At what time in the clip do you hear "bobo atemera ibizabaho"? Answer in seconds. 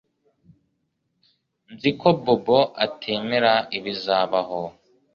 2.23-4.61